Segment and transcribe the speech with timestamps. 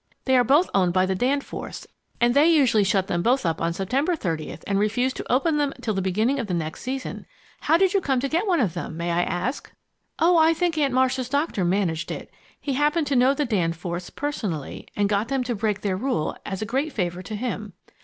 [0.25, 1.85] They are both owned by the Danforths,
[2.19, 5.73] and they usually shut them both up on September 30 and refuse to open them
[5.79, 7.27] till the beginning of the next season.
[7.59, 9.71] How did you come to get one of them, may I ask?"
[10.17, 12.33] "Oh, I think Aunt Marcia's doctor managed it.
[12.59, 16.63] He happened to know the Danforths personally, and got them to break their rule, as
[16.63, 17.73] a great favor to him.